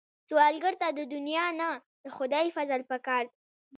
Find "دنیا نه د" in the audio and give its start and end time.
1.13-2.05